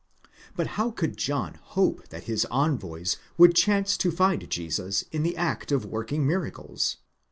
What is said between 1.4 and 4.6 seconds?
hope that his envoys would chance to find